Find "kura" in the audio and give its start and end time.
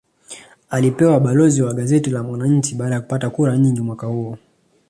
3.29-3.57